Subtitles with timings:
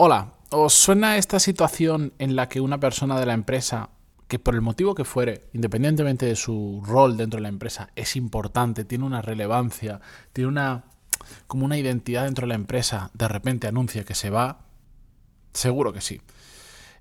[0.00, 3.90] Hola, ¿os suena esta situación en la que una persona de la empresa,
[4.28, 8.14] que por el motivo que fuere, independientemente de su rol dentro de la empresa, es
[8.14, 10.00] importante, tiene una relevancia,
[10.32, 10.84] tiene una
[11.48, 14.60] como una identidad dentro de la empresa, de repente anuncia que se va?
[15.52, 16.20] Seguro que sí.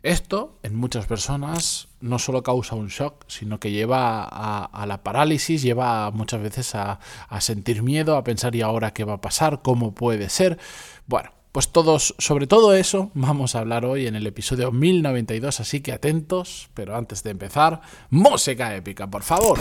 [0.01, 5.61] Esto en muchas personas no solo causa un shock, sino que lleva a, la parálisis,
[5.61, 9.61] lleva muchas veces a, a sentir miedo, a pensar y ahora qué va a pasar,
[9.61, 10.57] cómo puede ser.
[11.05, 15.81] Bueno, pues todos, sobre todo eso, vamos a hablar hoy en el episodio 1092, así
[15.81, 19.57] que atentos, pero antes de empezar, música épica, por favor.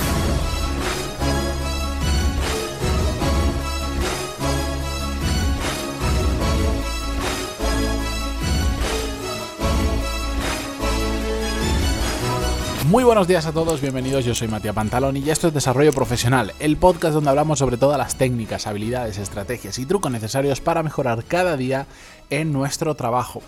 [12.97, 16.55] Muy buenos días a todos, bienvenidos, yo soy Matías Pantalón y esto es Desarrollo Profesional,
[16.61, 21.23] el podcast donde hablamos sobre todas las técnicas, habilidades, estrategias y trucos necesarios para mejorar
[21.25, 21.87] cada día
[22.31, 23.43] en nuestro trabajo.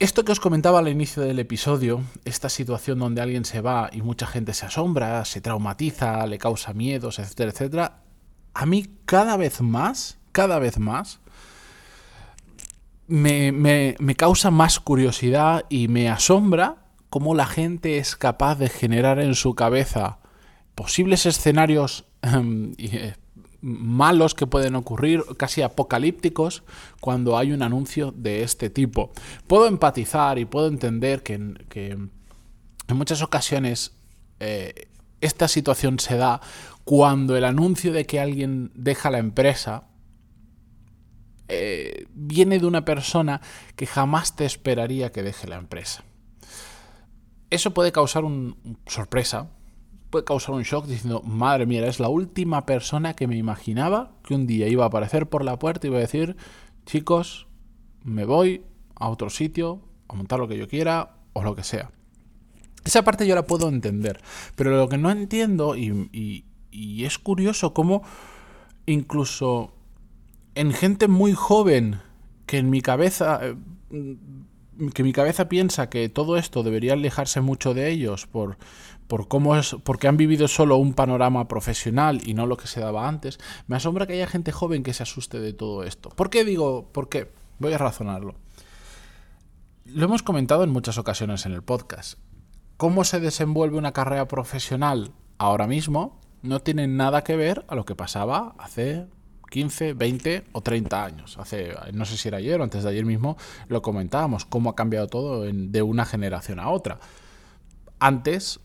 [0.00, 4.02] Esto que os comentaba al inicio del episodio, esta situación donde alguien se va y
[4.02, 8.00] mucha gente se asombra, se traumatiza, le causa miedos, etcétera, etcétera,
[8.54, 11.20] a mí cada vez más, cada vez más,
[13.06, 19.18] me, me causa más curiosidad y me asombra cómo la gente es capaz de generar
[19.18, 20.20] en su cabeza
[20.74, 23.14] posibles escenarios em, eh,
[23.60, 26.62] malos que pueden ocurrir, casi apocalípticos,
[27.00, 29.10] cuando hay un anuncio de este tipo.
[29.46, 32.10] Puedo empatizar y puedo entender que, en
[32.88, 33.92] muchas ocasiones
[34.38, 34.88] eh,
[35.20, 36.40] esta situación se da
[36.84, 39.84] cuando el anuncio de que alguien deja la empresa
[41.48, 43.42] eh, viene de una persona
[43.76, 46.04] que jamás te esperaría que deje la empresa
[47.50, 48.54] eso puede causar una
[48.86, 49.50] sorpresa,
[50.10, 54.34] puede causar un shock diciendo, madre mía, es la última persona que me imaginaba que
[54.34, 56.36] un día iba a aparecer por la puerta y iba a decir,
[56.86, 57.46] chicos,
[58.02, 58.64] me voy
[58.96, 61.90] a otro sitio, a montar lo que yo quiera o lo que sea.
[62.84, 64.20] Esa parte yo la puedo entender,
[64.56, 68.02] pero lo que no entiendo y, y es curioso cómo
[68.86, 69.74] incluso
[70.54, 72.00] en gente muy joven
[72.46, 73.54] que en mi cabeza eh,
[74.94, 78.56] que mi cabeza piensa que todo esto debería alejarse mucho de ellos por,
[79.06, 82.80] por cómo es, porque han vivido solo un panorama profesional y no lo que se
[82.80, 86.08] daba antes, me asombra que haya gente joven que se asuste de todo esto.
[86.10, 87.30] ¿Por qué digo, por qué?
[87.58, 88.34] Voy a razonarlo.
[89.84, 92.18] Lo hemos comentado en muchas ocasiones en el podcast.
[92.76, 97.84] Cómo se desenvuelve una carrera profesional ahora mismo no tiene nada que ver a lo
[97.84, 99.06] que pasaba hace
[99.50, 101.36] 15, 20 o 30 años.
[101.38, 103.36] Hace, no sé si era ayer o antes de ayer mismo,
[103.68, 106.98] lo comentábamos, cómo ha cambiado todo de una generación a otra.
[107.98, 108.60] Antes,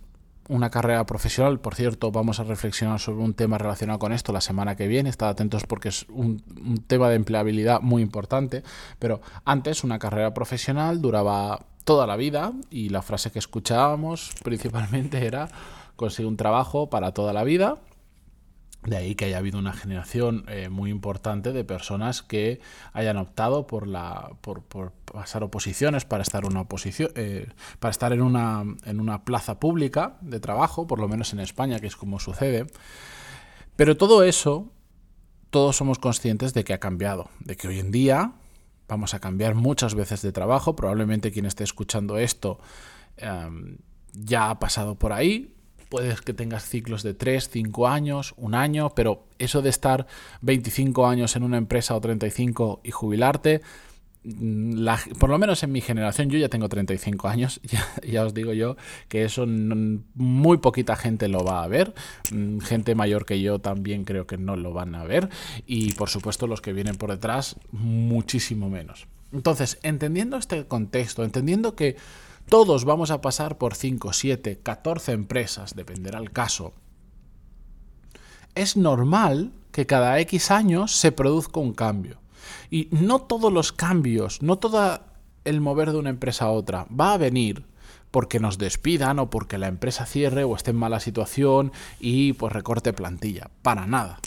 [0.48, 4.42] una carrera profesional, por cierto, vamos a reflexionar sobre un tema relacionado con esto la
[4.42, 6.44] semana que viene, estad atentos porque es un,
[6.88, 8.64] tema de empleabilidad muy importante,
[9.00, 15.26] pero antes una carrera profesional duraba toda la vida y la frase que escuchábamos principalmente
[15.26, 15.50] era
[15.96, 17.80] conseguir un trabajo para toda la vida
[18.86, 22.60] de ahí que haya habido una generación eh, muy importante de personas que
[22.94, 27.48] hayan optado por la por, pasar oposiciones para estar eh,
[27.90, 32.20] estar en una plaza pública de trabajo, por lo menos en España, que es como
[32.20, 32.68] sucede.
[33.76, 34.72] Pero todo eso,
[35.50, 38.34] todos somos conscientes de que ha cambiado, de que hoy en día
[38.88, 40.76] vamos a cambiar muchas veces de trabajo.
[40.76, 42.60] Probablemente quien esté escuchando esto
[43.18, 43.78] em,
[44.14, 45.55] ya ha pasado por ahí,
[45.90, 50.08] puedes que tengas ciclos de 3, 5 años, un año, pero eso de estar
[50.42, 53.62] 25 años en una empresa o 35 y jubilarte,
[54.24, 54.88] mm,
[55.20, 57.62] por lo menos en mi generación, yo ya tengo 35 años,
[58.04, 61.94] ya, os digo yo que eso muy poquita gente lo va a ver,
[62.32, 65.30] mm, gente mayor que yo también creo que no lo van a ver
[65.66, 69.08] y por supuesto los que vienen por detrás muchísimo menos.
[69.32, 71.98] Entonces, entendiendo este contexto, entendiendo que
[72.50, 76.74] todos vamos a pasar por 5, 7, 14 empresas, dependerá el caso.
[78.54, 82.20] Es normal que cada X años se produzca un cambio.
[82.70, 85.02] Y no todos los cambios, no todo
[85.44, 87.66] el mover de una empresa a otra va a venir
[88.12, 92.54] porque nos despidan o porque la empresa cierre o esté en mala situación y pues
[92.54, 93.50] recorte plantilla.
[93.62, 94.20] Para nada.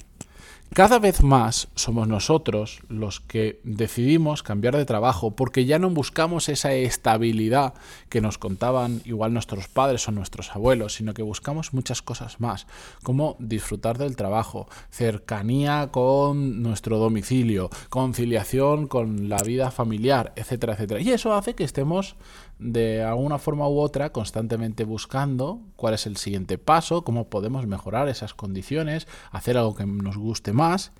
[0.74, 6.48] Cada vez más somos nosotros los que decidimos cambiar de trabajo porque ya no buscamos
[6.48, 7.74] esa estabilidad
[8.08, 12.66] que nos contaban igual nuestros padres o nuestros abuelos, sino que buscamos muchas cosas más,
[13.02, 21.00] como disfrutar del trabajo, cercanía con nuestro domicilio, conciliación con la vida familiar, etcétera, etcétera.
[21.00, 22.14] Y eso hace que estemos
[22.58, 28.08] de alguna forma u otra constantemente buscando cuál es el siguiente paso, cómo podemos mejorar
[28.08, 30.92] esas condiciones, hacer algo que nos guste más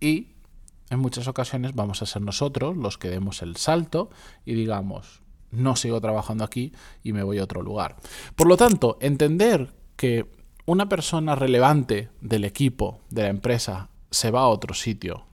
[0.00, 0.28] y
[0.90, 4.10] en muchas ocasiones vamos a ser nosotros los que demos el salto
[4.44, 6.72] y digamos, no sigo trabajando aquí
[7.02, 7.96] y me voy a otro lugar.
[8.34, 10.30] Por lo tanto, entender que
[10.66, 15.24] una persona relevante del equipo, de la empresa, se va a otro sitio,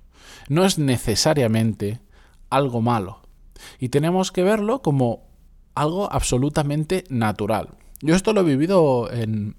[0.49, 1.99] no es necesariamente
[2.49, 3.21] algo malo.
[3.79, 5.23] Y tenemos que verlo como
[5.75, 7.69] algo absolutamente natural.
[8.01, 9.55] Yo esto lo he vivido en,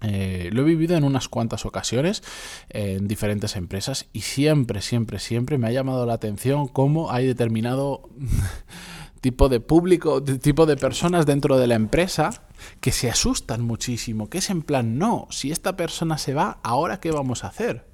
[0.00, 2.22] eh, lo he vivido en unas cuantas ocasiones
[2.68, 8.08] en diferentes empresas y siempre, siempre, siempre me ha llamado la atención cómo hay determinado
[9.20, 12.42] tipo de público, tipo de personas dentro de la empresa
[12.80, 17.00] que se asustan muchísimo, que es en plan, no, si esta persona se va, ¿ahora
[17.00, 17.86] qué vamos a hacer?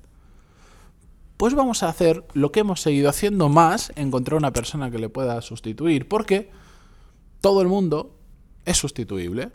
[1.36, 5.08] Pues vamos a hacer lo que hemos seguido haciendo más, encontrar una persona que le
[5.08, 6.50] pueda sustituir, porque
[7.44, 8.16] todo el mundo
[8.64, 9.50] es sustituible.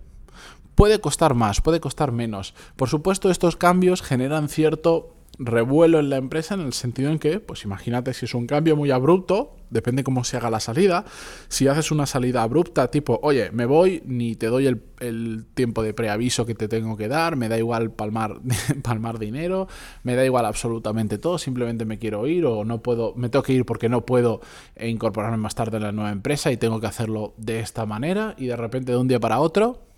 [0.76, 2.54] Puede costar más, puede costar menos.
[2.76, 7.40] Por supuesto, estos cambios generan cierto revuelo en la empresa en el sentido en que,
[7.40, 11.06] pues imagínate si es un cambio muy abrupto, depende cómo se haga la salida.
[11.48, 15.94] Si haces una salida abrupta, tipo, oye, me voy, ni te doy el, tiempo de
[15.94, 18.42] preaviso que te tengo que dar, me da igual palmar,
[18.84, 19.68] palmar dinero,
[20.04, 23.54] me da igual absolutamente todo, simplemente me quiero ir o no puedo, me tengo que
[23.54, 24.42] ir porque no puedo
[24.80, 28.48] incorporarme más tarde en la nueva empresa y tengo que hacerlo de esta manera y
[28.48, 29.90] de repente de un día para otro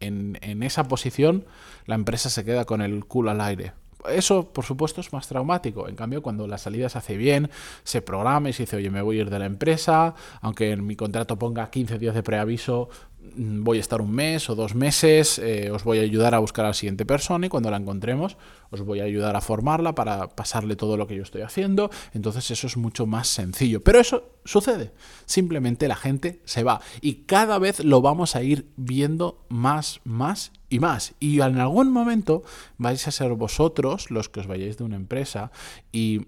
[0.00, 1.44] en, esa posición
[1.86, 3.72] la empresa se queda con el culo al aire.
[4.08, 5.88] Eso, por supuesto, es más traumático.
[5.88, 7.50] En cambio, cuando la salida se hace bien,
[7.84, 10.86] se programa y se dice, oye, me voy a ir de la empresa, aunque en
[10.86, 12.88] mi contrato ponga 15 días de preaviso,
[13.34, 16.64] voy a estar un mes o dos meses, eh, os voy a ayudar a buscar
[16.64, 18.36] a la siguiente persona y cuando la encontremos
[18.70, 21.90] os voy a ayudar a formarla para pasarle todo lo que yo estoy haciendo.
[22.12, 23.82] Entonces eso es mucho más sencillo.
[23.82, 24.92] Pero eso sucede.
[25.24, 30.52] Simplemente la gente se va y cada vez lo vamos a ir viendo más, más
[30.68, 31.14] y más.
[31.20, 32.42] Y en algún momento
[32.78, 35.50] vais a ser vosotros los que os vayáis de una empresa
[35.92, 36.26] y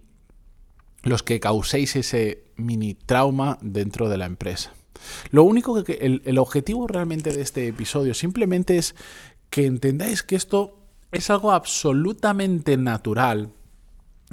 [1.03, 4.73] los que causéis ese mini trauma dentro de la empresa.
[5.31, 8.95] Lo único que el, objetivo realmente de este episodio simplemente es
[9.51, 10.79] que entendáis que esto
[11.13, 13.51] es algo absolutamente natural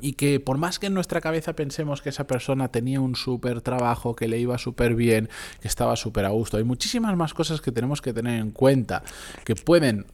[0.01, 3.62] y que por más que en nuestra cabeza pensemos que esa persona tenía un súper
[3.62, 5.29] trabajo, que le iba súper bien,
[5.62, 9.03] que estaba súper a gusto, hay muchísimas más cosas que tenemos que tener en cuenta
[9.45, 10.06] que pueden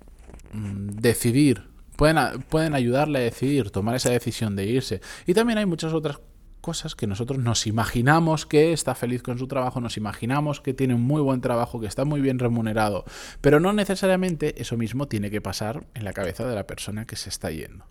[0.53, 5.01] mm, decidir, pueden, pueden ayudarle a decidir, tomar esa decisión de irse.
[5.25, 6.19] Y también hay muchas otras
[6.62, 10.94] cosas que nosotros nos imaginamos que está feliz con su trabajo, nos imaginamos que tiene
[10.94, 13.04] un muy buen trabajo, que está muy bien remunerado,
[13.42, 17.16] pero no necesariamente eso mismo tiene que pasar en la cabeza de la persona que
[17.16, 17.86] se está yendo.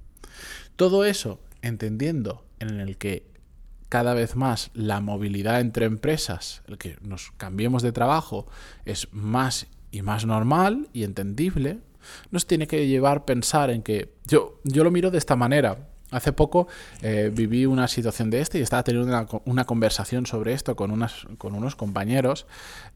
[0.77, 3.29] Todo eso entendiendo en el que
[3.91, 8.47] cada vez más la movilidad entre empresas, el que nos cambiemos de trabajo,
[8.85, 11.81] es más y más normal y entendible,
[12.31, 15.90] nos tiene que llevar a pensar en que yo, yo lo miro de esta manera.
[16.11, 16.67] Hace poco
[17.03, 21.27] eh, viví una situación de este y estaba teniendo una, conversación sobre esto con, unas,
[21.39, 22.47] con unos compañeros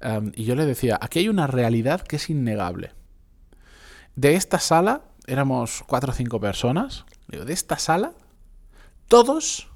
[0.01, 2.93] em, y yo le decía, aquí hay una realidad que es innegable.
[4.17, 8.13] De esta sala, éramos cuatro o cinco personas, de esta sala,
[9.09, 9.69] todos,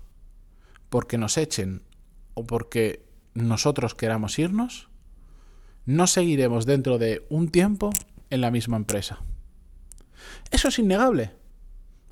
[0.89, 1.83] porque nos echen
[2.35, 3.05] o porque
[3.35, 4.89] nosotros queramos irnos,
[5.87, 7.91] no seguiremos dentro de un tiempo
[8.31, 9.21] en la misma empresa.
[10.51, 11.33] Eso es innegable.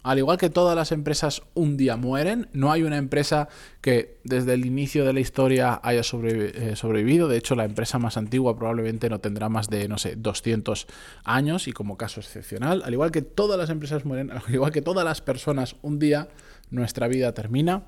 [0.06, 3.48] Al igual que todas las empresas un día mueren, no hay una empresa
[3.80, 7.26] que desde el inicio de la historia haya eh, sobrevivido.
[7.26, 10.86] De hecho, la empresa más antigua probablemente no tendrá más de, no sé, 200
[11.24, 12.82] años y como caso excepcional.
[12.84, 16.28] Al igual que todas las empresas mueren, al igual que todas las personas un día,
[16.70, 17.82] nuestra vida termina.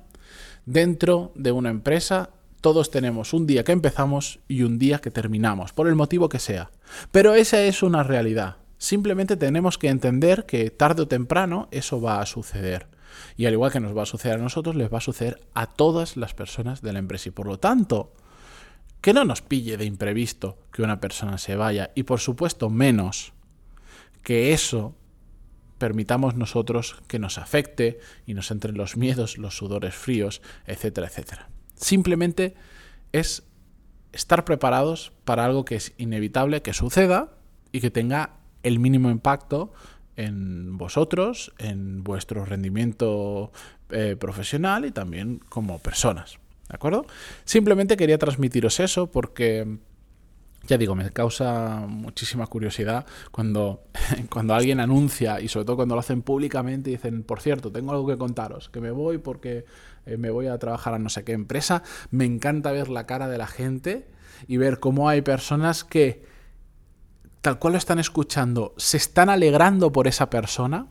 [0.65, 5.71] Dentro de una empresa todos tenemos un día que empezamos y un día que terminamos,
[5.71, 6.69] por el motivo que sea.
[7.13, 8.57] Pero esa es una realidad.
[8.79, 12.87] Simplemente tenemos que entender que tarde o temprano eso va a suceder.
[13.35, 15.67] Y al igual que nos va a suceder a nosotros, les va a suceder a
[15.67, 17.27] todas las personas de la empresa.
[17.27, 18.13] Y por lo tanto,
[19.01, 21.91] que no nos pille de imprevisto que una persona se vaya.
[21.93, 23.33] Y por supuesto, menos
[24.23, 24.95] que eso
[25.77, 31.49] permitamos nosotros que nos afecte y nos entren los miedos, los sudores fríos, etcétera, etcétera.
[31.75, 32.55] Simplemente
[33.11, 33.43] es
[34.13, 37.33] estar preparados para algo que es inevitable que suceda
[37.73, 39.71] y que tenga el mínimo impacto
[40.15, 43.51] en vosotros, en vuestro rendimiento
[43.89, 46.39] eh, profesional y también como personas.
[46.67, 47.05] ¿De acuerdo?
[47.45, 49.77] Simplemente quería transmitiros eso porque,
[50.67, 53.83] ya digo, me causa muchísima curiosidad cuando,
[54.29, 57.91] cuando alguien anuncia y sobre todo cuando lo hacen públicamente y dicen, por cierto, tengo
[57.91, 59.65] algo que contaros, que me voy porque
[60.05, 61.81] eh, me voy a trabajar a no sé qué empresa.
[62.11, 64.05] Me encanta ver la cara de la gente
[64.47, 66.23] y ver cómo hay personas que
[67.41, 70.87] tal cual lo están escuchando, se están alegrando por esa persona,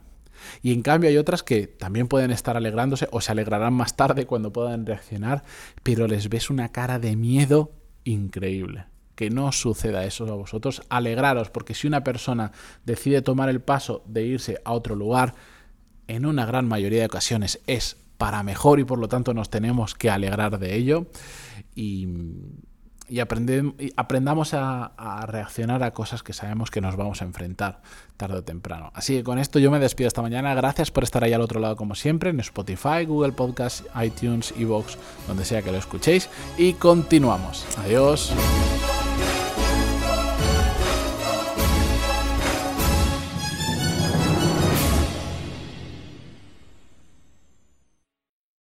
[0.63, 4.25] Y en cambio hay otras que también pueden estar alegrándose o se alegrarán más tarde
[4.25, 5.43] cuando puedan reaccionar,
[5.83, 7.73] pero les ves una cara de miedo
[8.05, 8.87] increíble.
[9.15, 10.83] Que no suceda eso a vosotros.
[10.89, 12.53] Alegraros, porque si una persona
[12.85, 15.35] decide tomar el paso de irse a otro lugar,
[16.07, 19.95] en una gran mayoría de ocasiones es para mejor y por lo tanto nos tenemos
[19.95, 21.09] que alegrar de ello.
[21.75, 22.09] Y,
[23.09, 27.81] y, aprendamos a, a, reaccionar a cosas que sabemos que nos vamos a enfrentar
[28.17, 28.91] tarde o temprano.
[28.95, 30.55] Así que con esto yo me despido esta mañana.
[30.55, 34.99] Gracias por estar ahí al otro lado como siempre, en Spotify, Google Podcast, iTunes, Evox,
[35.27, 36.29] donde sea que lo escuchéis.
[36.57, 37.65] Y continuamos.
[37.79, 38.33] Adiós.